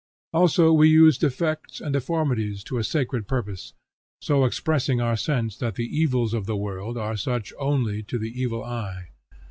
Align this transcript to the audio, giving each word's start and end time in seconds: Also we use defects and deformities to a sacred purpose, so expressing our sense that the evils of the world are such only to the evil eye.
Also 0.33 0.73
we 0.73 0.89
use 0.89 1.15
defects 1.19 1.79
and 1.79 1.93
deformities 1.93 2.63
to 2.63 2.79
a 2.79 2.83
sacred 2.83 3.27
purpose, 3.27 3.73
so 4.19 4.45
expressing 4.45 4.99
our 4.99 5.15
sense 5.15 5.55
that 5.57 5.75
the 5.75 5.95
evils 5.95 6.33
of 6.33 6.47
the 6.47 6.57
world 6.57 6.97
are 6.97 7.15
such 7.15 7.53
only 7.59 8.01
to 8.01 8.17
the 8.17 8.41
evil 8.41 8.63
eye. 8.63 9.09